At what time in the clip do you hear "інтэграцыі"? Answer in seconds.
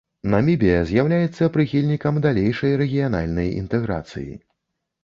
3.63-4.29